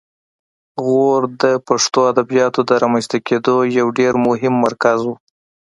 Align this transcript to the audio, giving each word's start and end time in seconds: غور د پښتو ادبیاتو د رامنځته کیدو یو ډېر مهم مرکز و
غور 0.85 1.21
د 1.41 1.43
پښتو 1.67 1.99
ادبیاتو 2.11 2.59
د 2.69 2.71
رامنځته 2.81 3.17
کیدو 3.27 3.55
یو 3.79 3.87
ډېر 3.99 4.13
مهم 4.27 4.53
مرکز 4.65 4.99
و 5.05 5.09